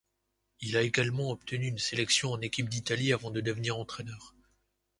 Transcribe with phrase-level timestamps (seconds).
[0.61, 4.33] Il a également obtenu une sélection en équipe d'Italie avant de devenir entraîneur.